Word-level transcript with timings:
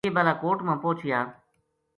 یہ 0.05 0.13
بالاکوٹ 0.17 0.57
ما 0.67 0.73
پوہچیا 0.83 1.19